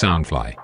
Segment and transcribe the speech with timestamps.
[0.00, 0.54] Soundfly。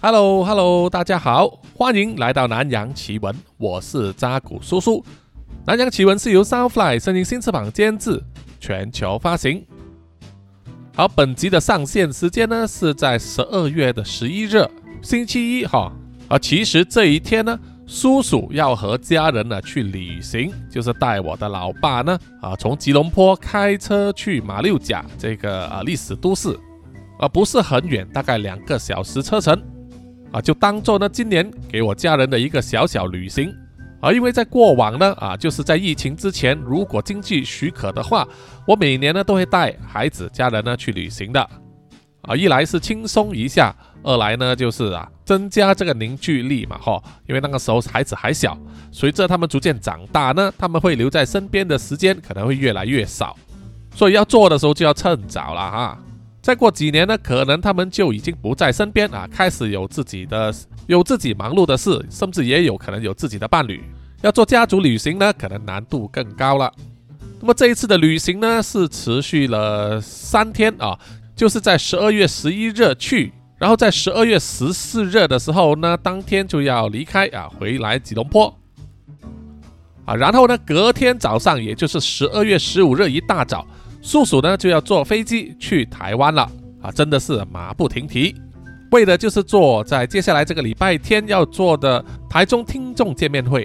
[0.00, 5.04] Hello Hello，大家好，欢迎来到南洋奇闻，我是扎古叔叔。
[5.64, 8.20] 南洋奇闻是由 Soundfly 声音新翅膀监制，
[8.58, 9.64] 全球发行。
[10.96, 14.68] 好，本集的上线时间呢是在十二月的十一日，
[15.00, 15.92] 星期一哈。
[16.26, 26.58] 啊，其实这一天呢，叔叔要和家人呢去旅行，就是带我的老爸呢啊从吉隆坡开车去马六甲这个啊历史都市，
[27.22, 29.56] 啊不是很远，大概两个小时车程。
[30.32, 33.54] 啊，就当做呢今年给我家人的一个小小旅行
[34.00, 38.26] 啊，因为在过往呢啊，就是在疫情之前，如果经济许可的话，
[38.66, 41.48] 我每年呢都会带孩子家人呢去旅行的
[42.22, 48.58] 啊，一来是轻松一下，二来呢就是啊增加这个凝聚力嘛哈，因为那个时候孩子还小，
[48.90, 53.36] 随着他们逐渐长大呢，他们会留在身边的时间可能会越来越少，
[53.94, 55.98] 所以要做的时候就要趁早了哈。
[56.42, 60.52] 再过几年呢，可能他们就已经不在身边啊，开始有自己的、
[60.88, 63.80] 有自己忙碌的事，甚至也有可能有自己的伴侣。
[64.22, 66.72] 要做家族旅行呢，可能难度更高了。
[67.40, 70.98] 那么这一次的旅行呢，是持续了三天啊，
[71.36, 78.52] 就是在十二月十一日去，然后在十二月十四日的时候呢，当天就要离开啊，回来吉隆坡
[80.04, 83.64] 啊，然后呢，隔天早上，也就是十二月十五日一大早。
[84.02, 86.50] 叔叔呢就要坐飞机去台湾了。
[86.82, 88.34] 啊，真的是马不停蹄，
[88.90, 93.62] 为的就是做在接下来这个礼拜天要做的台中听众见面会。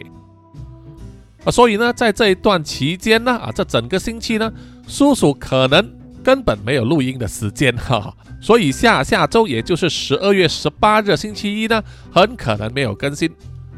[1.44, 4.54] 啊，所以呢，在这一段期间呢啊，这整个星期呢，
[4.88, 5.84] 叔叔可能
[6.24, 13.28] 根本没有录音的时间哈，所以下下周也就是十二月十八日星期一呢，很可能没有更新。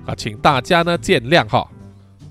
[0.06, 1.66] 啊，请大家呢见谅哈。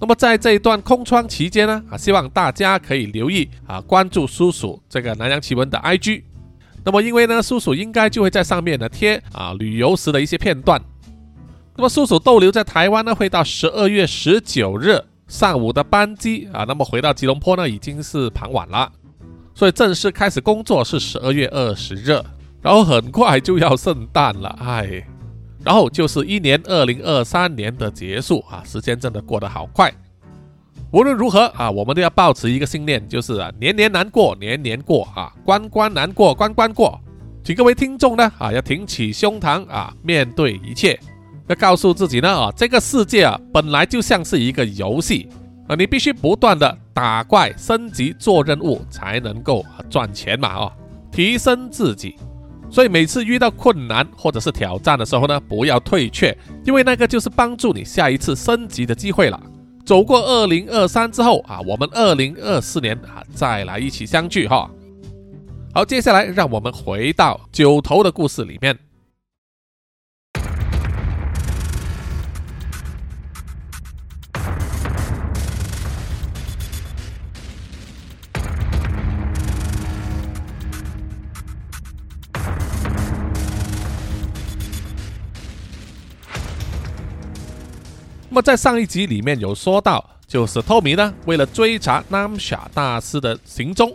[0.00, 6.22] 那么在这一段空窗期间呢，啊，希望大家可以留意啊，关注叔叔这个南洋奇闻的 IG。
[6.84, 10.81] 那么因为呢，叔叔应该就会在上面呢贴啊旅游时的一些片段。
[11.76, 18.92] 那么叔叔逗留在台湾呢，会到十二月十九日上午的班机啊，那么回到吉隆坡呢已经是傍晚了，
[19.54, 22.22] 所以正式开始工作是十二月二十日，
[22.62, 25.04] 然后很快就要圣诞了，哎。
[25.64, 29.92] 然后就是一年二零二三年的结束啊，时间真的过得好快。
[30.91, 36.98] 无论如何啊，我们都要保持一个信念，就是啊，年年难过年年过啊，关关难过关关过。
[37.44, 40.98] 请各位听众呢啊，要挺起胸膛啊，面对一切，
[41.47, 45.28] 要告诉自己呢啊，这个世界啊本来就像是一个游戏
[45.66, 50.72] 啊，你必须不断的打怪升级做任务才能够赚钱嘛啊，
[51.12, 52.16] 提升自己。
[52.70, 59.40] 所以每次遇到困难或者是挑战的时候呢，不要退却，因为那个就是帮助你下一次升级的机会了。
[59.84, 64.70] 走过二零二三之后啊，我们二零二四年啊再来一起相聚哈。
[65.74, 68.78] 好，接下来让我们回到九头的故事里面。
[88.41, 93.94] 在上一集里面有说到，就是托米呢，为了追查南夏大师的行踪，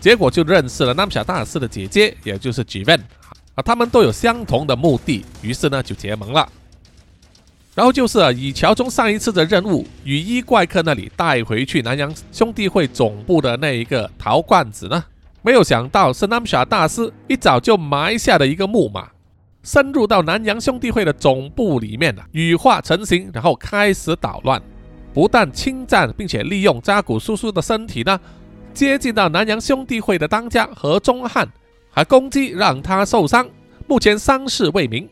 [0.00, 3.00] 结果就认识了南夏大师的姐姐，也就是 Jiven
[3.54, 6.48] 啊，他们都有相同的目的，于是呢就结盟了。
[7.74, 15.04] 然后就是啊，以乔中上一次的任务，雨衣怪客那里带回去南洋兄弟会总部的那一个陶罐子呢，
[15.42, 19.08] 没有想到是南夏大师一早就埋下的一个木马。
[19.68, 24.62] 深入到南洋兄弟会的总部里面啊，羽化成型，然后开始捣乱，
[25.12, 28.18] 不但侵占，并且利用扎古叔叔的身体呢，
[28.72, 31.46] 接近到南洋兄弟会的当家何忠汉，
[31.90, 33.46] 还攻击让他受伤，
[33.86, 35.06] 目前伤势未明。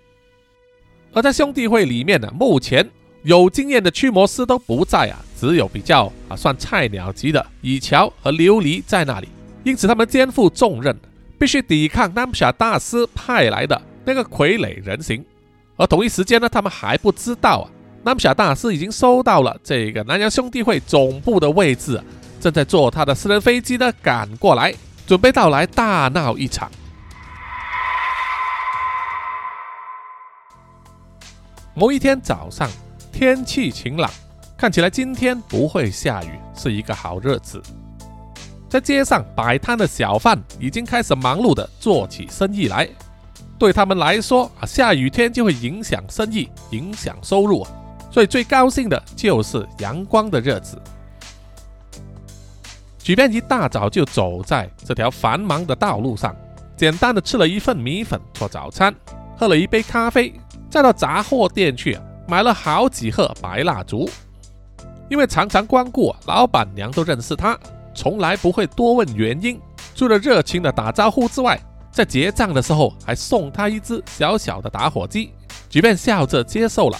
[1.13, 2.89] 而在兄弟会里面呢，目前
[3.25, 9.29] 有经验的驱魔师都不在啊，只有比较啊算菜鸟级的以乔和琉璃在那里，
[9.65, 10.99] 因此他们肩负重任，
[11.39, 13.79] 必须抵抗南夏大师派来的。
[14.07, 15.23] 那个傀儡人形，
[15.77, 17.71] 而同一时间呢，他们还不知道啊，
[18.05, 22.01] 南小大师已经收到了这个南洋兄弟会总部的位置，
[22.41, 24.73] 正在坐他的私人飞机呢赶过来，
[25.09, 26.71] 准备到来大闹一场。
[31.75, 32.71] 某一天早上，
[33.13, 34.09] 天气晴朗，
[34.57, 37.61] 看起来今天不会下雨，是一个好日子。
[38.69, 42.89] 在街上摆摊的小贩已经开始忙碌的做起生意来。
[43.59, 47.67] 对他们来说啊，下雨天就会影响生意，影响收入，
[48.11, 50.81] 所以最高兴的就是阳光的日子。
[52.99, 56.35] 举便一大早就走在这条繁忙的道路上，
[56.77, 58.95] 简单的吃了一份米粉做早餐，
[59.39, 60.35] 喝了一杯咖啡，
[60.69, 64.11] 再到杂货店去买了好几盒白蜡烛。
[65.09, 67.57] 因为常常光顾，老板娘都认识他，
[67.95, 69.59] 从来不会多问原因，
[69.95, 71.59] 除了热情的打招呼之外，
[71.97, 75.33] 在结账的时候还送他一只小小的打火机，
[75.67, 76.99] 即便笑着接受了。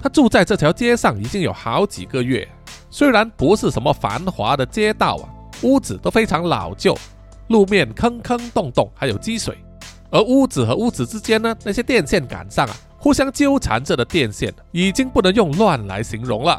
[0.00, 2.48] 他住在这条街上已经有好几个月，
[2.88, 5.26] 虽然不是什么繁华的街道啊，
[5.62, 6.96] 屋子都非常老旧，
[7.48, 9.58] 路面坑坑洞洞，还有积水。
[10.12, 16.56] 而屋子和屋子之间呢，那些电线杆上啊，互相纠缠着的电线，已经不能用乱来形容了。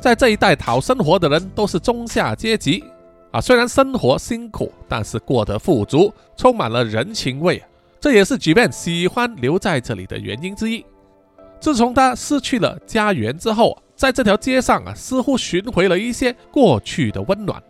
[0.00, 2.82] 在这一带讨生活的人都是中下阶级
[3.30, 7.62] 啊，虽然生活辛苦，但是过得富足，充满了人情味，
[8.00, 10.84] 这也是举便喜欢留在这里的原因之一。
[11.60, 17.62] 自从他失去了家园之后，在这条街上啊，似乎寻回了一些过去的温暖。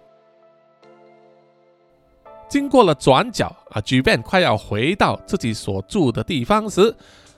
[2.48, 6.94] 经过了转角啊，举便快要回到自己所住的地方时，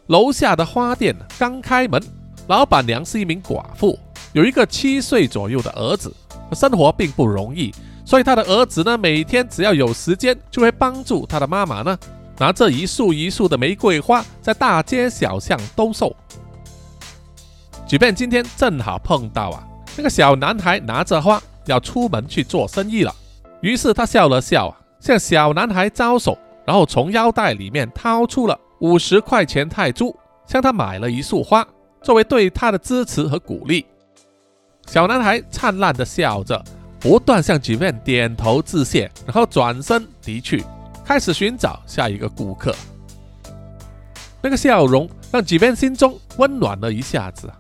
[0.07, 2.01] 楼下的花店刚开门。
[2.49, 3.99] 老板娘是一名寡妇，
[4.33, 6.15] 有一个七岁左右的儿子，
[6.53, 7.73] 生活并不容易，
[8.05, 11.99] 所以他的儿子呢，每天只要有时间，就会帮助他的妈妈呢，
[12.39, 16.15] 拿着一束一束的玫瑰花，在大街小巷兜售。
[17.87, 19.63] 即便今天正好碰到啊，
[19.97, 23.15] 那个小男孩拿着花要出门去做生意了，
[23.61, 30.17] 于是他笑了笑啊，向小男孩招手，然后从腰带里面掏出了五十块钱泰铢，
[30.47, 31.67] 向他买了一束花，
[32.03, 33.87] 作为对他的支持和鼓励。
[34.87, 36.63] 小男孩灿烂的笑着，
[37.03, 40.65] 不断向吉便点头致谢，然后转身离去，
[41.05, 42.73] 开始寻找下一个顾客。
[44.41, 47.53] 那个笑容让吉便心中温暖了一下子。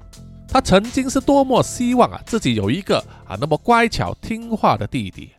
[0.46, 5.32] 他曾经是多么希望啊，自己有一个啊那么乖巧听话的弟弟，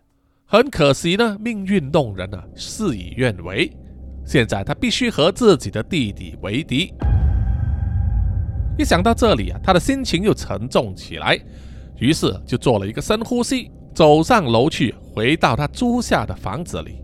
[0.45, 3.71] 很可惜呢，命运弄人啊，事与愿违。
[4.25, 6.93] 现在他必须和自己的弟弟为敌。
[8.77, 11.39] 一想到这里啊，他的心情又沉重起来，
[11.99, 17.01] 于是就做了一个深呼吸，走上楼去，回到他租下的房子里。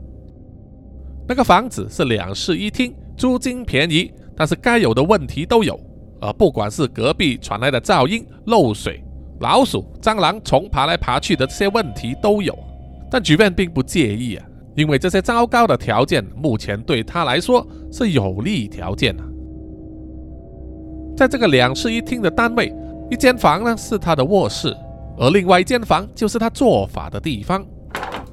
[1.28, 5.80] 那个房子是两室一厅，租金便宜，但是该有的问题都有。
[6.22, 9.02] 而不管是隔壁传来的噪音、漏水、
[9.40, 12.54] 老鼠、蟑螂、虫爬来爬去的这些问题都有，
[13.10, 14.46] 但举便并不介意啊，
[14.76, 19.24] 因为这些糟糕的条件目前对他来说是有利条件啊。
[21.16, 22.74] 在这个两室一厅的单位，
[23.10, 24.76] 一间房呢是他的卧室，
[25.20, 27.64] 而另外一间房就是他做法的地方。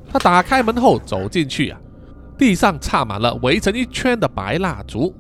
[0.09, 1.79] 他打开门后走进去啊，
[2.39, 5.13] 地上插满了围成一圈的白蜡烛。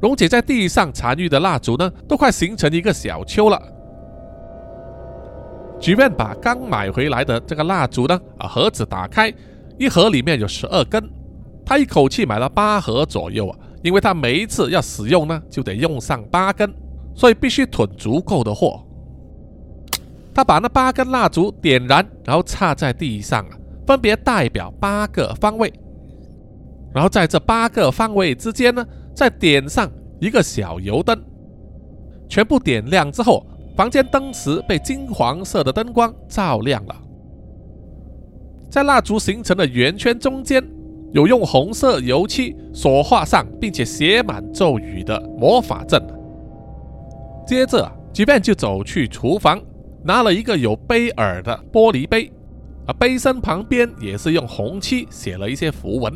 [0.00, 3.60] 溶解在地上残余的蜡烛呢，都快形成一个小丘了。
[5.80, 9.32] 举便把刚买回来的这个蜡烛呢，啊盒子打开，
[9.76, 11.02] 一盒里面有十二根，
[11.66, 16.72] 他一口气买了八盒左右啊，因为他每一次要使用呢，就得用上八根，
[17.14, 18.84] 所以必须囤足够的货。
[20.38, 25.68] 他把那八根蜡烛点燃，然后插在地上啊，分别代表八个方位，
[26.94, 28.86] 然后在这八个方位之间呢。
[29.12, 29.90] 再点上
[30.20, 31.20] 一个小油灯，
[32.28, 33.44] 全部点亮之后，
[33.76, 36.94] 房间灯池被金黄色的灯光照亮了。
[38.70, 40.64] 在蜡烛形成的圆圈中间，
[41.10, 46.00] 有用红色油漆所画上并且写满咒语的魔法阵。
[47.44, 49.60] 接着，吉便就走去厨房，
[50.08, 52.32] 拿了一个有杯耳的玻璃杯，
[52.86, 56.10] 啊杯身旁边也是用红漆写了一些符文。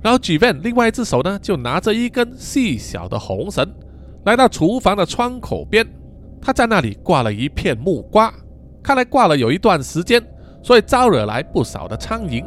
[0.00, 3.68] 然后举便另外一只手呢，就拿着一根细小的红绳，
[4.24, 5.84] 来到厨房的窗口边。
[6.40, 8.32] 他在那里挂了一片木瓜，
[8.84, 10.24] 看来挂了有一段时间，
[10.62, 12.44] 所以招惹来不少的苍蝇。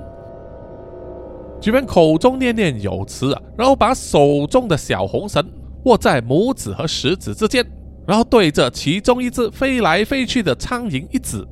[1.60, 5.46] 举便口中念念有词啊，然后把手中的小红绳
[5.84, 7.70] 握在拇指和食指之间，
[8.10, 11.46] 然后对着其中一只飞来飞去的苍蝇一指，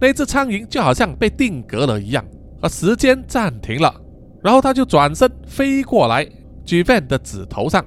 [0.00, 2.24] 那只苍蝇就好像被定格了一样，
[2.62, 3.94] 而时间暂停了。
[4.42, 6.26] 然后他就转身飞过来，
[6.64, 7.84] 举便的指头上，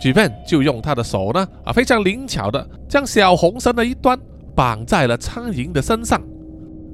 [0.00, 4.18] 举便就用他的手呢啊非常灵巧的将小红绳的一端
[4.52, 6.20] 绑在了苍蝇的身上，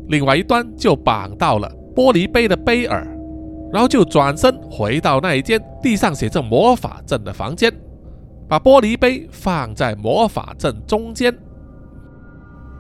[0.08, 3.02] 另外一端就绑到了玻璃杯的杯耳，
[3.72, 7.72] 然后就转身回到那一间地上写着魔法阵的房间，
[8.52, 11.35] 把玻璃杯放在魔法阵中间，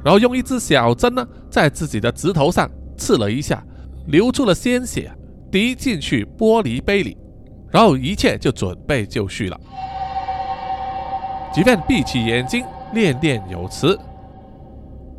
[0.04, 3.64] 然后用一支小针呢在自己的指头上刺了一下，
[4.08, 5.10] 流出了鲜血。
[5.50, 7.16] 滴进去玻璃杯里，
[7.70, 9.58] 然后一切就准备就绪了。
[11.54, 13.98] 即便闭起眼睛，念念有词，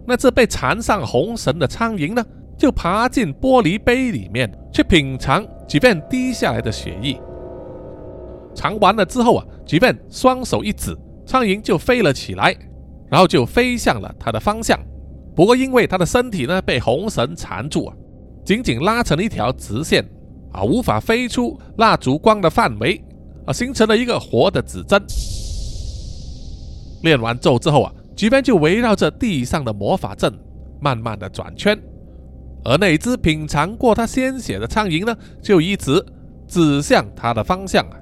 [0.05, 2.24] 那只被缠上红绳的苍蝇呢，
[2.55, 7.19] 就爬进玻璃杯里面去品尝即便滴下来的血液。
[8.53, 12.55] 尝完了之后啊，吉便双手一指，苍蝇就飞了起来，
[13.10, 14.79] 然后就飞向了他的方向。
[15.36, 17.96] 不过因为他的身体呢被红绳缠住啊，
[18.46, 20.03] 紧紧拉成了一条直线
[20.51, 23.03] 啊，无法飞出蜡烛光的范围
[23.46, 25.01] 啊，形成了一个活的指针。
[27.01, 30.32] 练完咒之后啊，吉便就围绕着地上的魔法阵
[30.79, 31.77] 慢慢的转圈。
[32.65, 36.01] 而那只品尝过他鲜血的苍蝇呢，就一直
[36.48, 37.98] 指向他的方向啊！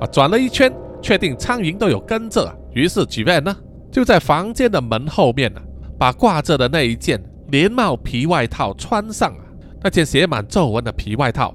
[0.00, 3.56] 啊，转了一圈，确定苍蝇都有跟着，于是举便呢
[3.90, 5.60] 就在房间的门后面呢，
[5.98, 9.44] 把挂着的那一件连帽皮外套穿上啊，
[9.82, 11.54] 那件写满皱纹的皮外套。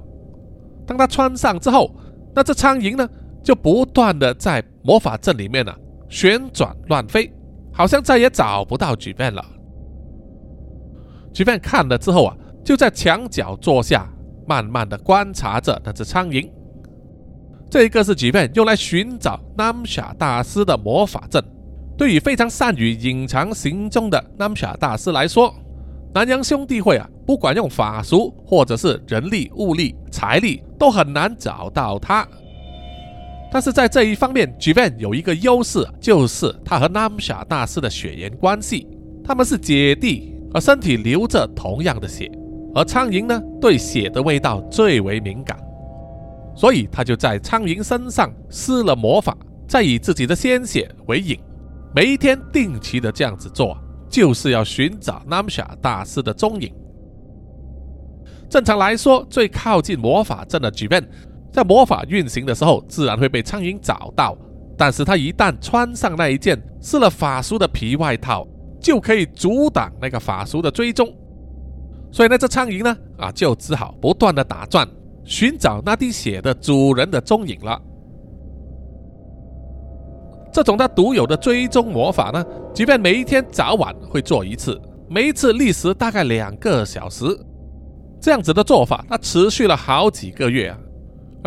[0.86, 1.94] 当他穿上之后，
[2.34, 3.08] 那只苍蝇呢
[3.42, 5.72] 就不断的在魔法阵里面呢
[6.08, 7.32] 旋转乱飞，
[7.72, 9.44] 好像再也找不到举便了。
[11.32, 14.12] 举便看了之后啊，就在墙角坐下，
[14.46, 16.50] 慢慢的观察着那只苍蝇。
[17.72, 21.42] 这一个是举便用来寻找南夏大师的魔法阵。
[21.96, 25.54] 对于非常善于隐藏行踪的南夏大师来说，
[26.12, 32.28] 南洋兄弟会啊，不管用法术或者是人力、物力、财力，都很难找到他。
[33.50, 38.86] 但是在这一方面，举便有一个优势，就是他和南夏大师的血缘关系，
[39.24, 40.30] 他们是姐弟。
[40.52, 42.30] 而身体流着同样的血，
[42.74, 45.58] 而苍蝇呢，对血的味道最为敏感，
[46.54, 49.36] 所以他就在苍蝇身上施了魔法，
[49.68, 51.38] 再以自己的鲜血为引，
[51.94, 53.76] 每一天定期的这样子做，
[54.08, 56.72] 就是要寻找 Namsha 大师的踪影。
[58.48, 61.02] 正常来说，最靠近魔法阵的举便，
[61.52, 64.36] 在魔法运行的时候，自然会被苍蝇找到，
[64.76, 68.46] 但是他一旦穿上那一件施了法术的皮外套。
[68.82, 71.08] 就可以阻挡那个法术的追踪，
[72.10, 74.84] 所以呢，这苍蝇呢，啊，就只好不断的打转，
[75.24, 77.80] 寻找那滴血的主人的踪影了。
[80.52, 87.24] 这种他独有的追踪魔法呢，即便每一天早晚会做一次，每一次历时大概两个小时，
[88.20, 90.78] 这样子的做法，他持续了好几个月啊。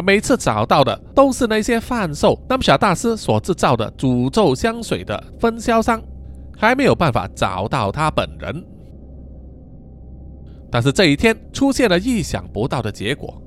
[0.03, 6.01] 每次找到的都是那些贩售那么小大师所制造的诅咒香水的分销商。
[6.57, 8.65] 还没有办法找到他本人，
[10.71, 13.41] 但是这一天出现了意想不到的结果。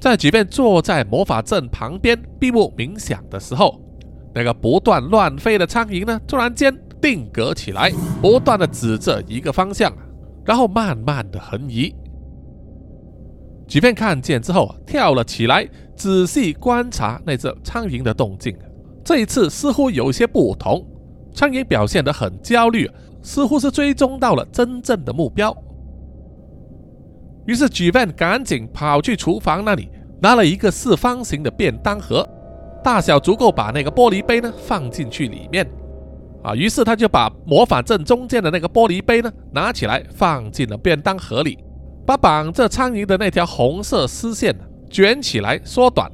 [0.00, 3.78] 在即便坐在魔法阵旁边闭目冥想的时候，
[4.34, 7.92] 那个不断乱飞的苍蝇呢，突然间定格起来，
[8.22, 9.92] 不断的指着一个方向，
[10.44, 11.94] 然后慢慢的横移。
[13.68, 18.56] 即便看见之后，跳了起来，仔细观察那只苍蝇的动静。
[19.04, 20.84] 这一次似乎有些不同。
[21.32, 22.90] 苍蝇表现得很焦虑，
[23.22, 25.56] 似乎是追踪到了真正的目标。
[27.50, 29.88] 于是举办赶紧跑去厨房那里，
[30.22, 32.24] 拿了一个四方形的便当盒，
[32.80, 35.68] 大小足够把那个玻璃杯呢放进去里面。
[36.44, 41.58] 啊，于是他就把魔法阵中间的那个玻璃杯呢拿起来放进了便当盒里，
[42.06, 44.56] 把绑着苍蝇的那条红色丝线
[44.88, 46.08] 卷起来缩短，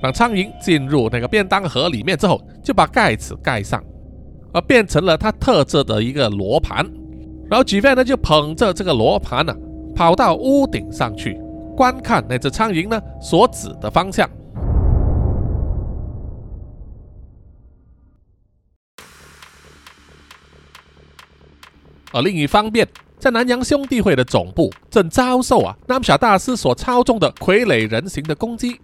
[0.00, 3.82] 让苍蝇进入那个便当盒里面之后，就把盖子盖上。
[4.52, 6.88] 而变成了他特制的一个罗盘，
[7.50, 9.52] 然后举便呢就捧着这个罗盘呢，
[9.96, 11.40] 跑到屋顶上去
[11.74, 14.28] 观看那只苍蝇呢所指的方向。
[22.12, 22.86] 而另一方面，
[23.18, 28.80] 在南洋兄弟会的总部正遭受啊南小大师所操纵的傀儡人形的攻击。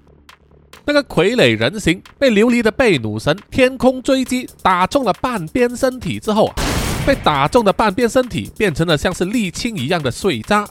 [0.84, 6.54] 那个傀儡人形被琉璃的贝努神天空追击打中了半边身体之后啊，
[7.06, 10.68] 被打中的半边身体变成了像是沥青一样的碎渣，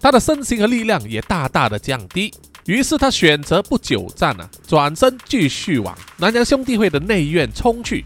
[0.00, 2.32] 他的身形和力量也大大的降低。
[2.66, 8.04] 于是他选择不久战了，转身继续往南洋兄弟会的内院冲去。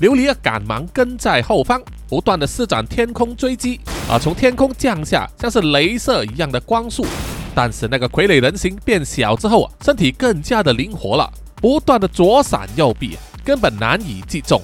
[0.00, 7.06] 琉璃赶忙跟在后方，不断的施展天空追击啊，从天空降下像是镭射一样的光束。
[7.54, 14.60] 但是那个傀儡人形变小之后啊，身体更加的灵活了，不断的左闪右避，根本难以击中。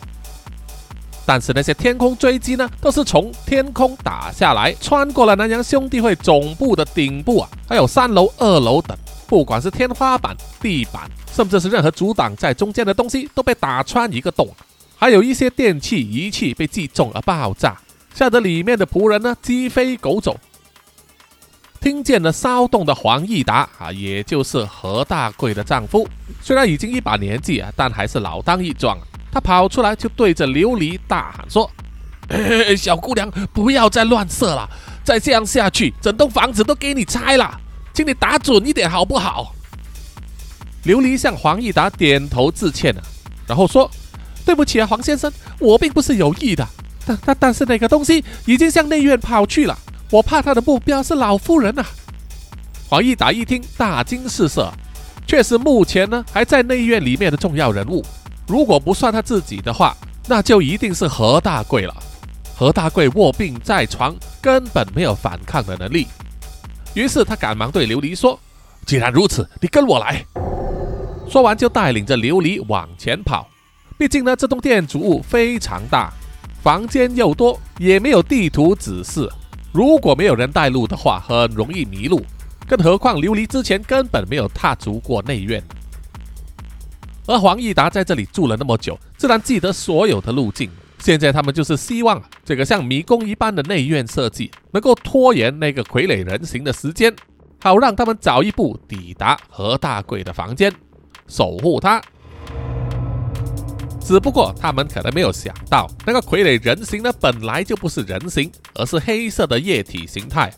[1.27, 8.97] 但是那些天空追击呢，都是从天空打下来，穿过了南洋兄弟会总部的顶部啊，还有三楼、二楼等，
[9.27, 14.49] 不管是天花板、地板，甚至是任何阻挡在中间的东西，都被打穿一个洞。
[14.97, 17.79] 还有一些电器仪器被击中而爆炸，
[18.15, 20.37] 吓得里面的仆人呢鸡飞狗走。
[21.81, 26.07] 听见了骚动的黄义达啊，也就是何大贵的丈夫，
[26.43, 28.99] 虽然已经一把年纪啊，但还是老当益壮。
[29.33, 31.71] 他跑出来就对着琉璃大喊说
[32.77, 34.69] ：“小姑娘，不要再乱射了，
[35.05, 37.61] 再这样下去，整栋房子都给你拆了，
[37.93, 39.55] 请你打准一点好不好？
[40.85, 43.03] 琉璃向黄义达点头致歉了，
[43.47, 43.91] 然后说
[44.47, 46.67] ：“对不起啊，黄先生，我并不是有意的。
[47.07, 49.79] 但但但是那个东西已经向内院跑去了，
[50.11, 51.87] 我怕他的目标是老夫人啊。”
[52.89, 54.73] 黄义达一听，大惊失色，
[55.27, 58.05] 确实目前呢还在内院里面的重要人物，
[58.51, 61.95] 如果不算他自己的话，那就一定是何大贵了。
[62.57, 66.09] 何大贵卧病在床，根本没有反抗的能力。
[66.95, 68.37] 于是他赶忙对琉璃说
[68.85, 70.27] ：“既然如此，你跟我来。”
[71.31, 73.49] 说完就带领着琉璃往前跑。
[73.97, 76.13] 毕竟呢，这栋建筑物非常大，
[76.61, 79.31] 房间又多，也没有地图指示。
[79.71, 82.21] 如果没有人带路的话，很容易迷路。
[82.67, 85.63] 更何况琉璃之前根本没有踏足过内院，
[87.31, 90.69] 而黄义达在这里住了那么久，自然记得所有的路径。
[90.99, 97.15] 现在他们就是希望这个像迷宫一般的内院设计能够拖延那个傀儡人形的时间，
[97.63, 100.73] 好让他们早一步抵达何大贵的房间。
[101.29, 102.03] 守护他，
[104.01, 110.53] 只不过他们可能没有想到，那个傀儡人形呢，本来就不是人形，而是黑色的液体形态。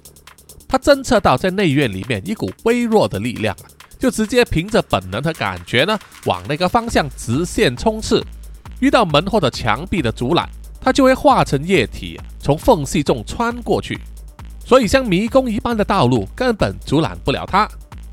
[0.66, 3.54] 他侦测到在内院里面一股微弱的力量，
[4.02, 8.21] 就直接凭着本能的感觉呢，往那个方向直线冲刺。
[8.80, 13.97] 遇到门或者墙壁的阻拦，它就会化成液体，从缝隙中穿过去。
[14.66, 17.68] 所以像迷宫一般的道路根本阻拦不了它。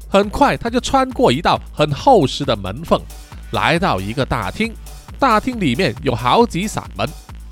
[0.07, 3.01] 很快，它就穿过一道很厚实的门缝，
[3.49, 4.71] 来到一个大厅。
[5.17, 7.09] 大厅里面有好几扇门，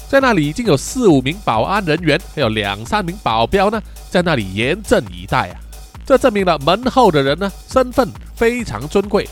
[0.07, 5.59] 在那里已经有四五名保安人员，还有两三名保镖呢，在那里严阵以待啊。
[6.07, 9.27] 这证明了门后的人呢，身份非常尊贵。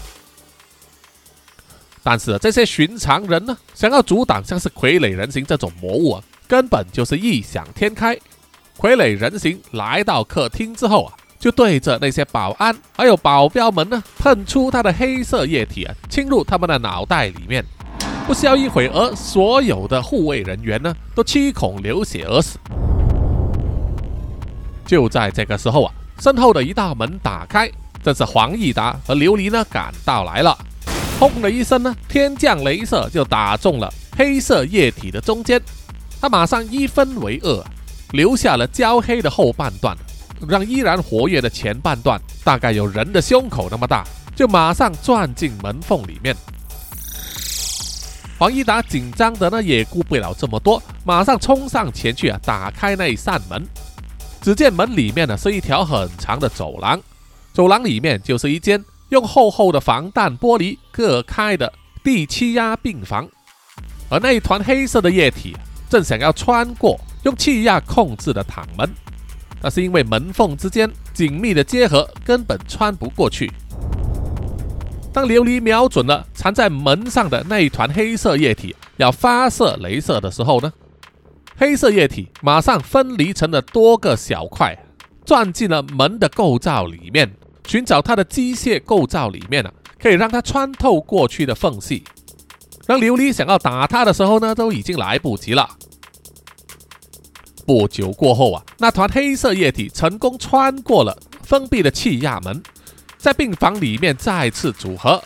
[2.03, 8.13] 但是这些寻常人呢，想要阻挡像是傀儡人形这种魔物啊，根本就是异想天开。
[8.77, 11.13] 傀儡人形来到客厅之后啊。
[11.37, 17.63] 就对着那些保安还有保镖们呢，喷出他的黑色液体啊，侵入他们的脑袋里面。
[18.25, 22.57] 不消一会儿，所有的护卫人员呢，都七孔流血而死。
[24.87, 27.69] 就在这个时候啊，身后的一道门打开，
[28.03, 30.57] 这是黄义达和琉璃呢赶到来了。
[31.19, 35.61] 轰的一声呢，天降镭射就打中了黑色液体的中间，
[36.19, 37.63] 他马上一分为二，
[38.11, 39.95] 留下了焦黑的后半段。
[40.49, 44.03] 让依然活跃的前半段，大概有人的胸口那么大，
[44.35, 46.35] 就马上钻进门缝里面。
[48.37, 53.65] 黄义达紧张的呢，也顾不了这么多，马上冲上前去啊，打开那一扇门。
[54.45, 57.01] 只见门里面呢是一条很长的走廊，
[57.51, 63.27] 走廊里面就是一间用厚厚的防弹玻璃隔开的地气压病房，
[64.07, 65.57] 而那一团黑色的液体
[65.89, 68.87] 正想要穿过用气压控制的躺门。
[69.63, 73.51] 那是因为门缝之间紧密的结合，根本穿不过去。
[75.11, 80.71] 当琉璃瞄准了藏在门上的那一团黑色液体，要发射镭射的时候呢，
[81.57, 84.77] 黑色液体马上分离成了多个小块，
[85.25, 87.33] 钻进了门的构造里面，
[87.65, 92.03] 寻找它的机械构造里面啊，可以让它穿透过去的缝隙。
[92.85, 95.67] 当琉璃想要打它的时候呢，都已经来不及了。
[97.65, 102.61] 不久过后啊，那团黑色液体成功穿过了封闭的气压门，
[103.17, 105.23] 在病房里面再次组合，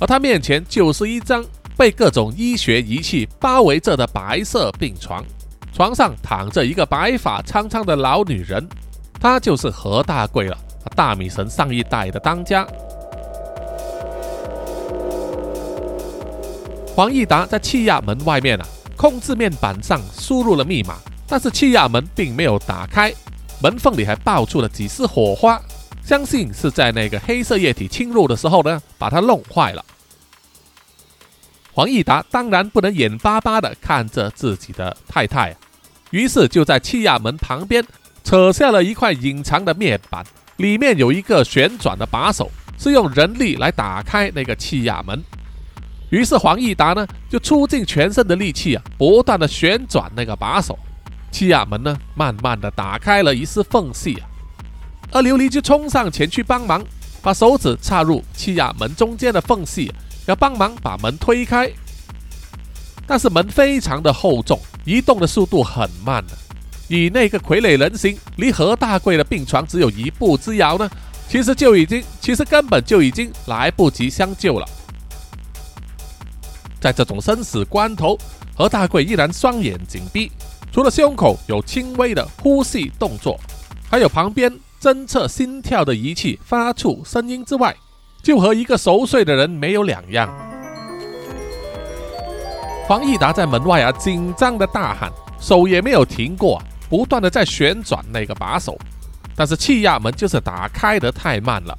[0.00, 1.42] 而他面前就是一张
[1.76, 5.24] 被各种医学仪器包围着的白色病床，
[5.80, 8.68] 床上躺着一个白发苍苍的老女人，
[9.18, 10.54] 她就是何大贵了，
[10.94, 12.66] 大米神上一代的当家。
[16.94, 20.96] 黄义达在气压门外面啊，控制面板上输入了密码。
[21.26, 23.10] 但是气压门并没有打开，
[23.62, 25.58] 门缝里还爆出了几丝火花，
[26.04, 29.82] 相信是在那个黑色液体侵入的时候呢，把它弄坏了。
[31.72, 35.56] 黄义达当然不能眼巴巴地看着自己的太太，
[36.10, 37.84] 于是就在气压门旁边
[38.22, 40.24] 扯下了一块隐藏的面板，
[40.56, 45.22] 里面有一个旋转的把手，是用人力来打开那个气压门。
[46.10, 50.78] 于是黄义达呢，就出尽全身的力气啊，不断地旋转那个把手。
[51.30, 54.26] 气压门呢，慢慢的打开了一丝缝隙啊，
[55.12, 56.84] 而琉璃就冲上前去帮忙，
[57.22, 59.92] 把手指插入气压门中间的缝隙，
[60.26, 61.70] 要帮忙把门推开。
[63.06, 66.32] 但是门非常的厚重，移动的速度很慢的。
[66.88, 70.90] 以那个傀儡人形离何大贵的病床只有一步之遥呢，
[71.28, 74.66] 其实就已经，其实根本就已经来不及相救了。
[76.80, 78.18] 在这种生死关头，
[78.56, 80.32] 何大贵依然双眼紧闭。
[80.72, 83.38] 除了胸口有轻微的呼吸动作，
[83.88, 87.76] 还有旁边侦测心跳的仪器发出声音之外，
[88.24, 90.49] 就和一个熟睡的人没有两样。
[92.90, 98.76] 黄义达在门外啊，紧张的大喊，手也没有停过，不断的在旋转那个把手，
[99.36, 101.78] 但是气压门就是打开的太慢了。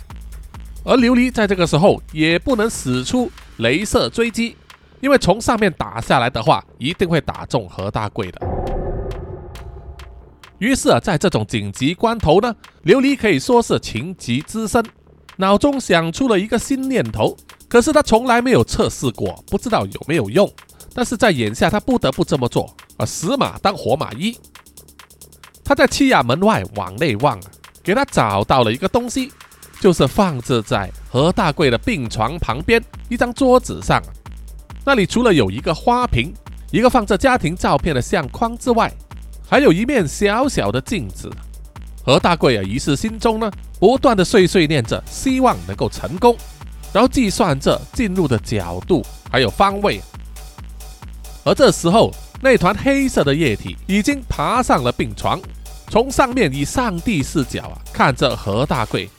[0.86, 4.56] 而琉璃在这个时候也不能使出镭射追击，
[5.02, 8.40] 因为从上面打下来的话，一定会打中何大贵的。
[10.60, 14.82] 于是啊，在这种紧急关头呢，琉璃可以说是情急之深，
[15.36, 17.36] 脑中想出了一个新念头，
[17.68, 20.50] 可是他从来没有测试过，不知道有没有用。
[20.94, 23.06] 但是在眼下，他不得不这么做啊！
[23.06, 24.38] 死马当活马医。
[25.64, 27.40] 他在气压门外往内望，
[27.82, 29.32] 给他找到了一个东西，
[29.80, 34.02] 就是放置在何大贵的病床旁边一张桌子上。
[34.84, 36.34] 那里除了有一个花瓶、
[36.72, 38.92] 一个放着家庭照片的相框之外，
[39.48, 41.32] 还有一面小小的镜子。
[42.04, 43.50] 何大贵啊，于是心中呢，
[43.80, 46.36] 不断的碎碎念着，希望能够成功，
[46.92, 50.02] 然后计算着进入的角度还有方位。
[51.44, 55.40] 而这时候，那团黑色的液体已经爬上了病床，
[55.90, 59.10] 从上面以上帝视角啊看着何大贵。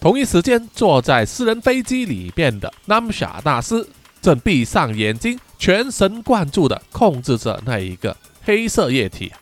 [0.00, 3.86] 同一时间，坐在私人飞机里边的南姆夏大师
[4.20, 9.32] 正闭上眼睛，全神贯注地控制着那一个黑色液体。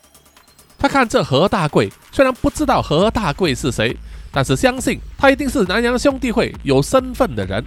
[0.79, 3.96] 他看这何大贵，虽然不知道何大贵是谁，
[4.33, 7.64] 但是相信他一定是南洋兄弟会有身份的人，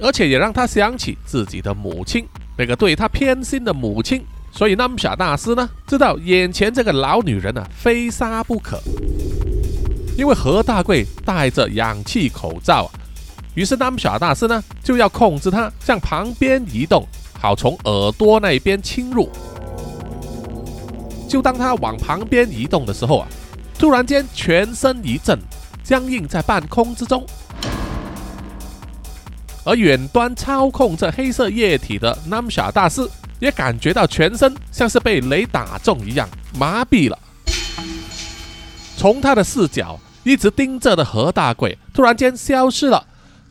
[0.00, 2.26] 而且也让他想起自己的母亲。
[2.56, 8.80] 那个对他偏心的母亲，所以南姆夏大师呢，知道眼前这个老女人呢，非杀不可。
[10.16, 12.90] 因为何大贵戴着氧气口罩啊，
[13.54, 17.04] 于是南姆夏大师呢，就要控制他向旁边移动，
[17.40, 19.28] 好从耳朵那边侵入。
[21.28, 23.26] 就当他往旁边移动的时候啊，
[23.76, 25.36] 突然间全身一震，
[25.82, 27.26] 僵硬在半空之中。
[29.64, 33.08] 而远端操控这黑色液体的南夏大师
[33.40, 37.18] 也感觉到全身像是被雷打中一样麻痹了。
[38.96, 43.04] 从他的视角一直盯着的何大贵突然间消失了，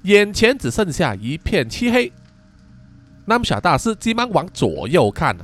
[0.03, 2.11] 眼前只剩下一片漆黑。
[3.27, 5.35] Namsha 大师急忙往左右看，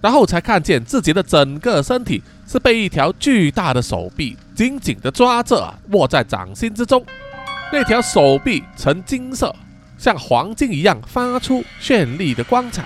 [0.00, 7.04] 然后才看见自己的整个身体是被一条巨大的手臂紧紧地抓着，握在掌心之中。
[7.72, 9.54] 那条手臂呈金色。
[9.96, 12.84] 像黄金一样发出绚丽的光彩。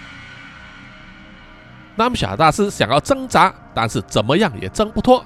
[1.96, 5.24] 南夏大师想要挣扎，但是怎么样也挣不脱。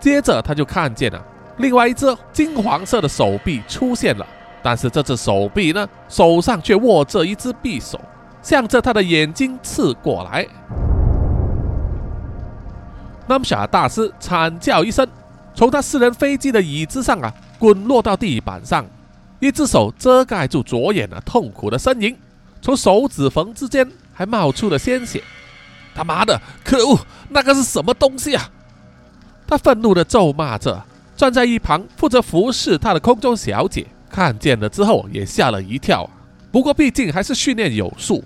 [0.00, 1.24] 接着他就看见了
[1.58, 4.26] 另外一只金黄色的手臂出现了，
[4.62, 8.00] 但是这只手臂呢，手上却握着一只匕首，
[8.42, 10.46] 向着他的眼睛刺过来。
[13.26, 15.06] 南夏大师惨叫一声，
[15.54, 18.84] 从他私人飞机的椅子上啊滚落到地板上。
[19.40, 22.16] 一只手遮盖住左眼的痛苦的呻吟，
[22.62, 25.22] 从手指缝之间还冒出了鲜血。
[25.94, 26.98] 他妈的，可恶！
[27.28, 28.50] 那个是什么东西啊？
[29.46, 30.84] 他愤怒地咒骂着。
[31.16, 36.10] 站在一旁负责服侍他的空中小姐看见了之后也吓了一跳。
[36.50, 38.24] 不过毕竟还是训练有素，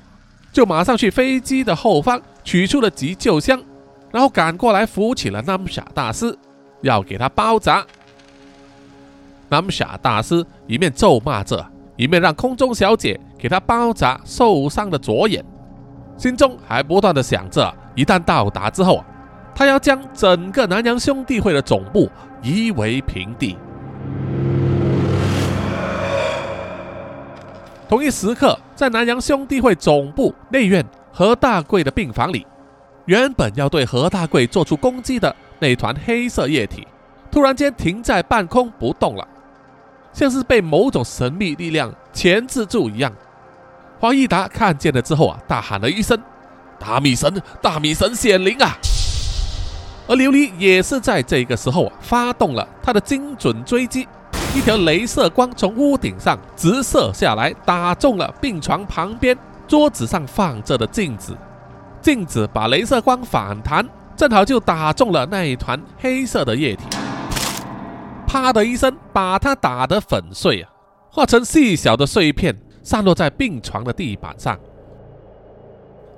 [0.52, 3.62] 就马上去飞机的后方取出了急救箱，
[4.10, 6.34] 然后赶过来扶起了南傻大师，
[6.80, 7.86] 要给他包扎。
[9.50, 11.64] 南夏大师一面咒骂着，
[11.96, 15.44] 一面让空中小姐给他包扎受伤的左眼，
[16.16, 19.02] 心中还不断的想着：一旦到达之后，
[19.54, 22.10] 他要将整个南洋兄弟会的总部
[22.42, 23.56] 夷为平地。
[27.88, 32.46] 同一时刻，在南洋兄弟会总部内院何大贵的病房里，
[33.06, 36.86] 原本要对何大贵做出攻击的那团黑色液体，
[37.30, 39.26] 突然间停在半空不动了。
[40.18, 43.12] 像是被某种神秘力量钳制住一样，
[44.00, 46.20] 黄义达看见了之后啊，大喊了一声
[46.76, 48.76] ：“大米神，大米神显灵啊！”
[50.08, 54.08] 而琉璃也是在这个时候啊，发动了他的精准追击，
[54.56, 61.36] 一条镭射光从屋顶上直射下来，打中了病床旁边桌子上放着的镜子，
[62.02, 66.97] 镜子把镭射光反弹，正好就打中了那一团黑色的液体。
[68.28, 70.68] 啪的一声，把他打得粉碎啊，
[71.10, 74.58] 化成细小的碎片，散落在病床的地板上。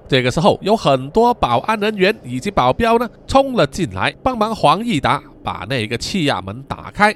[0.08, 7.14] 这个时候，有很多保安人员以及保镖呢，冲了进来，帮忙黄义达把那个气压门打开。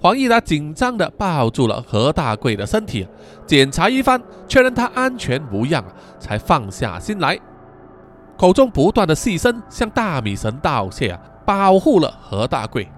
[0.00, 3.06] 黄义达紧张地抱住了何大贵的身体，
[3.46, 5.84] 检查一番，确认他安全无恙，
[6.18, 7.38] 才放下心来，
[8.36, 11.20] 口中不断的细声向大米神道谢啊。
[11.46, 12.88] 保护了何大贵。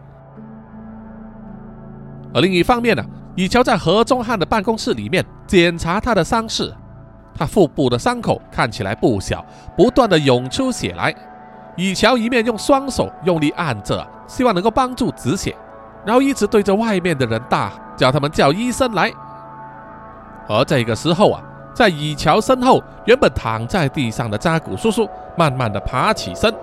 [2.37, 3.03] 而另一方面呢，
[3.35, 6.71] 以乔在何中汉的办公室里面检查他的伤势，
[7.35, 9.43] 他腹部的伤口看起来不小，
[9.75, 11.15] 不断的涌出血来。
[11.77, 15.57] 以乔一面用双手用力按着，希望能够帮助止血，
[16.05, 19.11] 然后一直对着外面的人大叫他们叫医生来。
[20.47, 26.55] 而这个时候啊，在以乔身后，原本躺在地上的扎古叔叔慢慢的爬起身。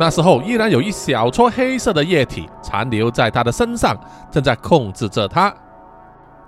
[0.00, 3.94] 那时候依然有一小撮黑色的液体残留在他的身上，
[4.30, 5.54] 正在控制着他。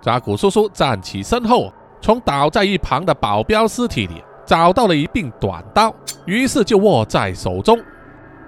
[0.00, 7.78] 扎古叔叔站起身后，从倒在一旁的保镖尸体里找到了一柄短刀，于是就握在手中，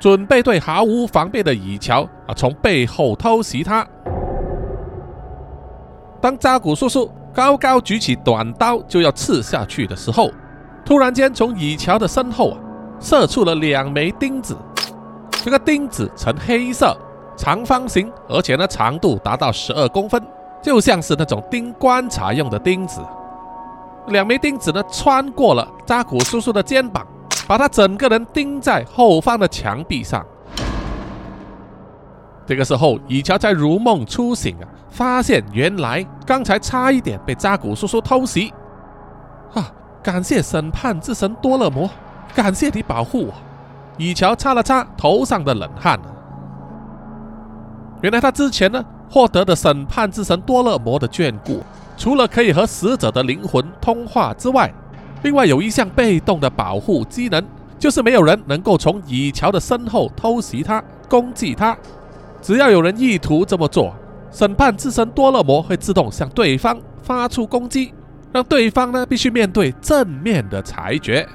[0.00, 3.86] 准备对毫无防备的以乔啊从背后偷袭他。
[6.18, 10.30] 当扎古叔叔高高举起短刀就要刺下去的时候，
[10.82, 12.58] 突然间从以乔的身后啊
[12.98, 14.56] 射出了两枚钉子。
[15.44, 16.96] 这个钉子呈黑色、
[17.36, 20.18] 长方形，而且呢长度达到十二公分，
[20.62, 23.02] 就像是那种钉棺材用的钉子。
[24.06, 27.06] 两枚钉子呢穿过了扎古叔叔的肩膀，
[27.46, 30.24] 把他整个人钉在后方的墙壁上。
[32.46, 38.50] 这个时候，以乔才如梦初醒啊，发现原来刚才差一点被扎古叔叔偷袭。
[39.52, 39.70] 啊！
[40.02, 41.86] 感谢审判之神多勒摩，
[42.34, 43.34] 感谢你保护我。
[43.96, 45.98] 以乔擦了擦头上的冷汗，
[48.02, 51.62] 原来他之前呢获得的审判之神多勒摩的眷顾，
[51.96, 54.72] 除了可以和死者的灵魂通话之外，
[55.22, 57.42] 另外有一项被动的保护机能，
[57.78, 61.76] 就是没有人能够从以乔的身后偷袭他、攻击他。
[62.42, 63.94] 只要有人意图这么做，
[64.30, 67.94] 审判之神多勒摩会自动向对方发出攻击，
[68.32, 71.26] 让对方呢必须面对正面的裁决。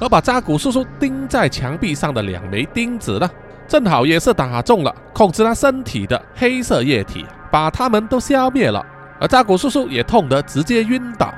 [0.00, 3.28] 而把扎古叔叔钉在墙壁上的两枚钉子呢，
[3.66, 8.84] 正好也是打中了控制他身体的黑色液体，把他们都消灭了。
[9.20, 11.34] 而扎古叔叔也痛得直接晕倒。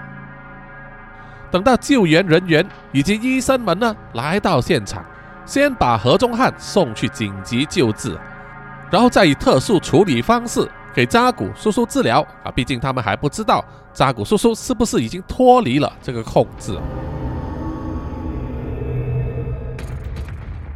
[1.51, 5.03] 等到救援人员以及医生们呢来到现场，
[5.47, 8.17] 先把何中汉送去紧急救治，
[8.91, 12.53] 然后再以特殊处理方式给扎古叔叔治疗啊！
[12.55, 16.79] 毕竟他们还不知道扎古叔叔是不是已经脱离了这个控制。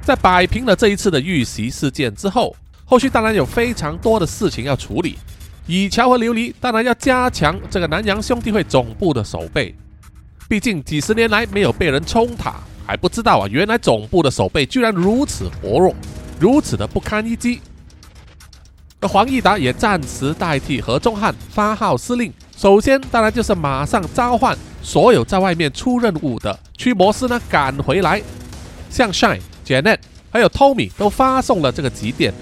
[0.04, 5.18] 在摆平了这一次的遇袭事件之后，后续当然有非常多的事情要处理。
[5.66, 9.74] 以乔和琉璃当然要加强这个南洋兄弟会总部的守备，
[10.46, 15.94] 毕竟几十年来没有被人冲塔，还不知道啊，原来总部的守备居然如此薄弱，
[16.38, 17.62] 如此的不堪一击。
[19.00, 28.22] 而黄义达也暂时代替何中汉发号施令，首先当然就是马上召唤所有在外面出任务的驱魔师呢赶回来，
[28.90, 29.40] 向 shy。
[29.64, 29.98] Janet
[30.30, 32.32] 还有 Tommy 都发送了这个急电。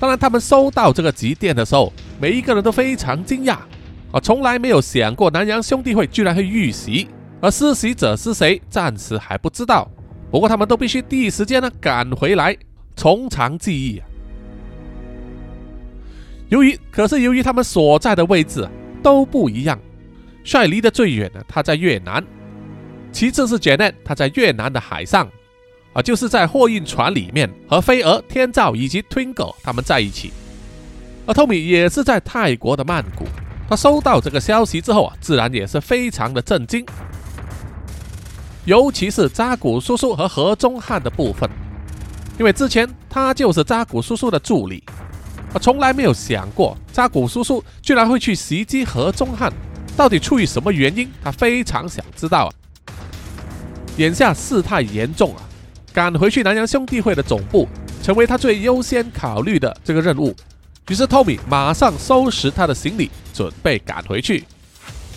[0.00, 3.58] 当然，他们收到这个急电的时候，每一个人都非常惊讶
[4.10, 7.08] 啊，从来没有想过南洋兄弟会居然会遇袭，
[7.40, 9.90] 而施袭者是谁，暂时还不知道。
[10.30, 12.54] 不过，他们都必须第一时间呢赶回来，
[12.96, 14.02] 从长计议。
[16.50, 18.68] 由于，可是由于他们所在的位置
[19.02, 19.78] 都不一样，
[20.42, 22.22] 帅离得最远的他在越南，
[23.12, 25.28] 其次是 Janet，他在越南的海上。
[25.94, 30.32] 啊，就是在货运船里面和飞蛾、天照以及 Twinkle 他们在一起，
[31.24, 33.24] 而 Tommy 也是在泰国的曼谷。
[33.68, 36.84] 他收到这个消息之后啊，自然也是非常的震惊，
[38.64, 41.48] 尤其是扎古叔叔和何中汉的部分，
[42.38, 44.82] 因为之前他就是扎古叔叔的助理，
[45.54, 49.50] 啊，从来没有想过扎古叔叔居然会去袭击何中汉，
[49.96, 51.08] 到底出于什么原因？
[51.22, 52.50] 他非常想知道啊。
[53.96, 55.40] 眼下事态严重啊。
[55.94, 57.68] 赶回去南洋兄弟会的总部，
[58.02, 60.34] 成为他最优先考虑的这个任务。
[60.88, 64.42] 于是，托米马上收拾他的行李，准备赶回去。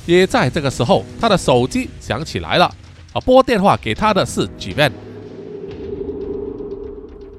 [0.06, 2.66] 也在这个时候，他的手机响起来了。
[3.12, 4.92] 啊，拨电话给他的是 j i。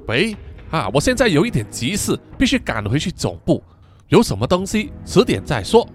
[0.07, 0.35] 喂，
[0.69, 3.63] 啊，我现在有一点急事，必须赶回去总部。
[4.09, 5.87] 有什么东西，迟点再说。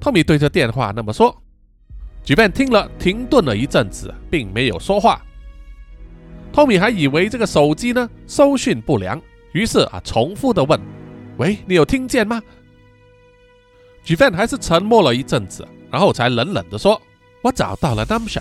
[0.00, 1.36] 托米对着电话那么说。
[2.24, 5.20] j i 听了，停顿了一阵子，并没有说话。
[6.56, 9.20] 托米还以为这个手机呢收讯不良，
[9.52, 10.80] 于是啊重复的问
[11.36, 12.42] ：“喂，你有听见吗？”
[14.02, 16.98] g v a n 还是沉默了一阵子，然后才冷冷的说
[17.44, 18.40] ：“我找到了 Namsha。”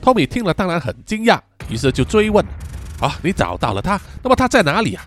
[0.00, 2.42] 托米听了当然很惊讶，于是就追问
[3.02, 4.00] ：“啊，你找到了他？
[4.22, 5.04] 那么他在哪里啊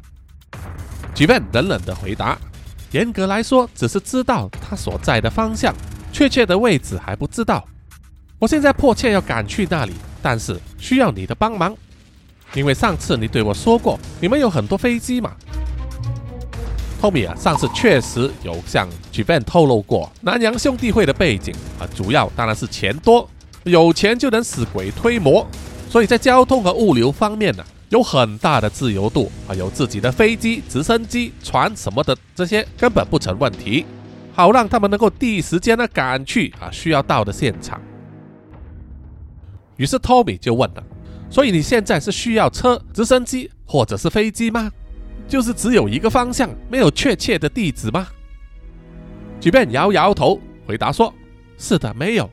[1.15, 2.37] g v a n 冷冷的回答
[2.93, 5.73] ：“严格来说，只是知道他所在的方向，
[6.13, 7.67] 确切的位置还不知道。
[8.41, 11.75] 我现在迫切要赶去那里。”但是需要你的帮忙。
[12.53, 15.31] 因为上次你对我说过，你们有很多飞机嘛。
[16.99, 23.27] 托米啊，上次确实有向 g v a n 透露过南洋兄弟会的背景啊，主要当然是钱多，
[23.63, 25.47] 有钱就能使鬼推磨，
[25.89, 33.85] 所以在交通和物流方面呢，有很大的自由度啊，有自己的飞机、直升机、船什么的，这些根本不成问题，
[34.33, 37.81] 好让他们能够第一时间呢赶去啊需要到的现场。
[39.81, 40.83] 于是托米就问了
[41.27, 44.71] ：“所以你现在是需要车、直升机或者是飞机吗？”
[45.27, 48.07] 就是只有一个方向，没有确切的地址吗？
[49.39, 51.11] 即便摇摇头，回答说
[51.57, 52.29] ：“是的，没有。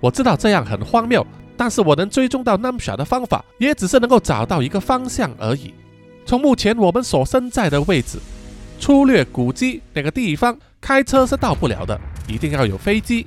[0.00, 1.24] 我知道这样很荒谬，
[1.56, 5.72] 但是我能追踪到 Namsha 的方法，也只是能够找到一个方向而已。
[6.26, 8.18] 从目前我们所身在的位置，
[8.80, 13.24] 粗略估计那个地方，开车是到不了的，一定要有飞机。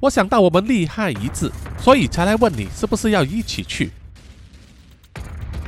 [0.00, 3.90] 我想到我们利害一致，所以才来问你，是不是要一起去？”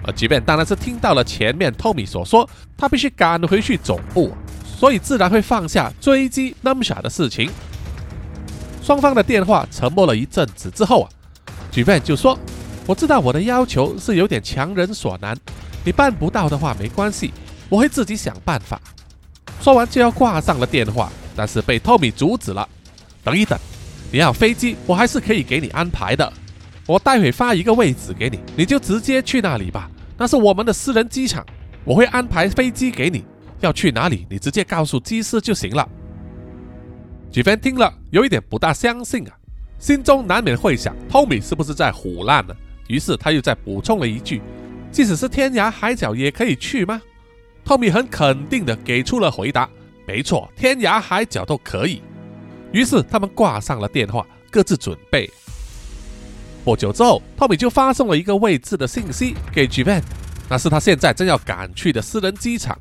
[0.02, 4.32] 而即便当然是听到了前面托米所说，他必须赶回去总部，
[4.64, 7.50] 所以自然会放下追击 Namsha 的事情。
[8.82, 11.10] 双方的电话沉默了一阵子之后啊，
[11.70, 12.38] 举便就说
[12.86, 15.36] ：“我知道我的要求是有点强人所难，
[15.84, 17.30] 你办不到的话没关系，
[17.68, 18.80] 我会自己想办法。”
[19.60, 22.66] 说完就要挂上了电话，但是被托米阻止了。
[23.22, 23.58] 等一等，
[24.12, 26.32] 你要飞机，我还是可以给你安排的。
[26.86, 29.88] 我待会发一个位置给你，你就直接去那里吧。
[30.18, 31.46] 那是我们的私人机场，
[31.84, 33.24] 我会安排飞机给你。
[33.60, 35.88] 要去哪里，你直接告诉机师就行了。
[37.30, 39.32] 举凡听了，有一点不大相信啊，
[39.78, 42.54] 心中难免会想，Tommy 是不是在胡乱呢？
[42.88, 44.42] 于是他又再补充了一句
[44.90, 47.00] ：“即使是天涯海角也可以去吗
[47.64, 49.68] ？”Tommy 很肯定的给出了回答
[50.08, 52.02] ：“没错，天涯海角都可以。”
[52.72, 55.28] 于是他们挂上了电话，各自准备。
[56.64, 60.04] 不久之后，托米就发送了一个未知的信息给 g v a n
[60.48, 62.78] 那是他现在正要赶去的私人机场，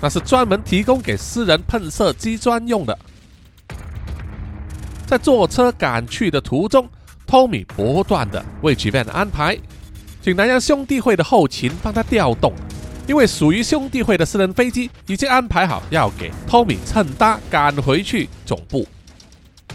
[0.00, 2.96] 那是专门提供给私人喷射机专用的。
[5.06, 6.88] 在坐车赶去的途中，
[7.26, 9.58] 托米不断的为 g v a n 安排，
[10.20, 12.52] 请南洋兄弟会的后勤帮他调动，
[13.06, 18.86] 因为属于兄弟会的私人飞机已经安排好要给托米趁搭赶回去总部。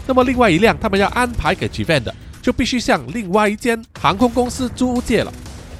[0.08, 2.12] 那么另外一辆他们要安排给 g v a n 的。
[2.40, 5.30] 就必须向另外一间航空公司租借了。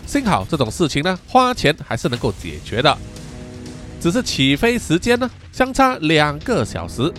[0.06, 2.98] 幸好这种事情呢，花钱还是能够解决的。
[4.00, 7.10] 只是起飞时间呢，相差两个小时。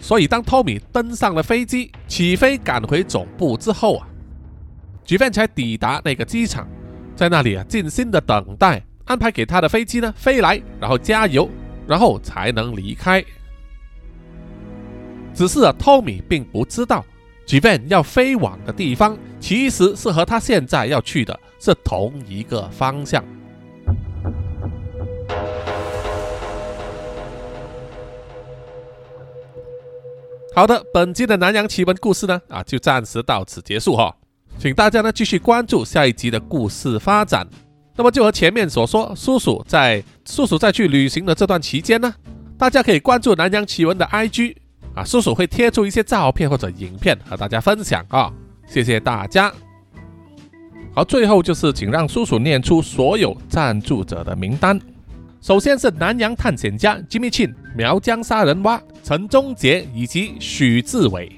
[0.00, 4.06] 所以当托米登上了飞机，起飞赶回总部之后啊，
[5.04, 6.68] 举范才抵达那个机场，
[7.16, 11.50] 在那里啊静心的等待安排给他的飞机呢飞来，然后加油，
[11.88, 13.24] 然后才能离开。
[15.36, 17.04] 只是啊，托米并不知道。
[17.44, 23.22] 即便要飞往的地方，其实是和他现在要去的是同一个方向。
[30.54, 34.16] 好的，本期的南洋奇闻故事呢，啊，就暂时到此结束哈，
[34.58, 37.46] 请大家呢继续关注下一集的故事发展。
[37.94, 42.12] 那么就和前面所说，叔叔在叔叔在去旅行的这段期间呢，
[42.58, 44.56] 大家可以关注南洋奇闻的 IG。
[44.96, 48.32] 啊，叔叔会贴出一些照片或者影片和大家分享啊，
[48.66, 49.52] 谢谢大家。
[50.94, 54.80] 好，最后就是请让叔叔念出所有赞助者的名单。
[55.42, 61.30] 首先是南洋探险家 Jimmy Chin、苗疆杀人蛙陈忠杰以及许志伟，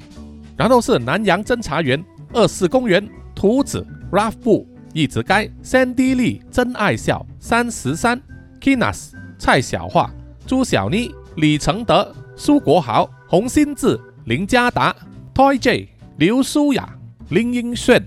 [0.56, 8.22] 然后是南洋侦查员二四公园图子 Ralph 布一直该 Sandy Lee 真爱笑三十三
[8.60, 10.08] Kinas 蔡小桦
[10.46, 13.10] 朱小妮李承德苏国豪。
[13.30, 14.96] 洪新志、林家达、
[15.34, 15.86] Toy J、
[16.16, 16.88] 刘舒雅、
[17.28, 18.02] 林英炫、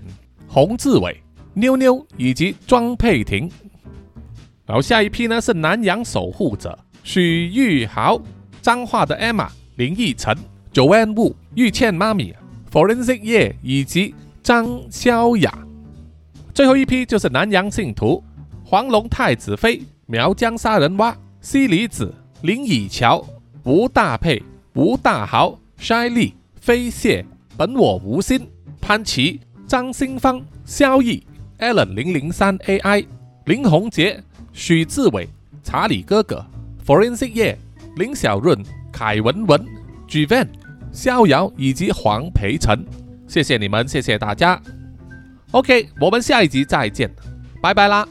[0.48, 1.22] 洪志伟、
[1.54, 3.48] 妞妞以及庄佩婷。
[4.66, 8.20] 然后下一批呢是南洋守护者许玉豪、
[8.60, 10.36] 彰化的 Emma、林奕晨、
[10.72, 12.34] Joanne Wu、玉倩妈咪、
[12.72, 15.56] Forensic 叶以及张潇雅。
[16.52, 18.20] 最后一批就是南洋信徒
[18.64, 22.12] 黄龙太子妃、苗疆杀人蛙、西里子、
[22.42, 23.24] 林以乔、
[23.62, 24.42] 吴大佩。
[24.74, 27.24] 吴大豪、筛利、飞蟹、
[27.56, 28.48] 本我无心、
[28.80, 31.22] 潘琪、张新芳、萧毅、
[31.58, 33.04] Allen 零零三 AI、
[33.44, 35.28] 林宏杰、许志伟、
[35.62, 36.44] 查理哥哥、
[36.86, 37.58] Forensic 叶、
[37.96, 38.58] 林小润、
[38.90, 39.66] 凯文文、
[40.08, 40.48] G Van、
[40.90, 42.82] 逍遥以及黄培成，
[43.28, 44.60] 谢谢你们，谢谢大家。
[45.50, 47.10] OK，我们下一集再见，
[47.60, 48.08] 拜拜啦。